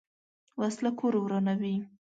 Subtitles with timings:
[0.59, 1.75] وسله کور ورانوي